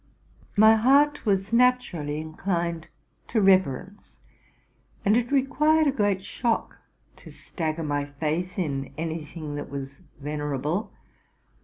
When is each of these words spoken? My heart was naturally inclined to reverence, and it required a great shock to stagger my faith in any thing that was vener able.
My 0.57 0.73
heart 0.77 1.27
was 1.27 1.53
naturally 1.53 2.19
inclined 2.19 2.87
to 3.27 3.39
reverence, 3.39 4.17
and 5.05 5.15
it 5.15 5.31
required 5.31 5.85
a 5.85 5.91
great 5.91 6.23
shock 6.23 6.77
to 7.17 7.29
stagger 7.31 7.83
my 7.83 8.05
faith 8.07 8.57
in 8.57 8.95
any 8.97 9.23
thing 9.23 9.53
that 9.53 9.69
was 9.69 10.01
vener 10.19 10.57
able. 10.57 10.91